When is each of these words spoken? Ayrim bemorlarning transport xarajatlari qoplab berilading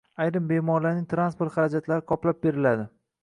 Ayrim 0.23 0.45
bemorlarning 0.51 1.03
transport 1.11 1.55
xarajatlari 1.57 2.05
qoplab 2.13 2.43
berilading 2.47 2.89